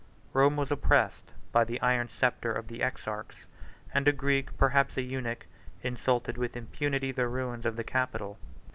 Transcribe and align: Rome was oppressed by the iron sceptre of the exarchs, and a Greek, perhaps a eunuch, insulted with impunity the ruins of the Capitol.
Rome 0.33 0.57
was 0.57 0.71
oppressed 0.71 1.31
by 1.51 1.63
the 1.63 1.79
iron 1.79 2.09
sceptre 2.09 2.51
of 2.51 2.69
the 2.69 2.81
exarchs, 2.81 3.45
and 3.93 4.07
a 4.07 4.11
Greek, 4.11 4.49
perhaps 4.57 4.97
a 4.97 5.03
eunuch, 5.03 5.45
insulted 5.83 6.39
with 6.39 6.57
impunity 6.57 7.11
the 7.11 7.27
ruins 7.27 7.67
of 7.67 7.75
the 7.75 7.83
Capitol. 7.83 8.39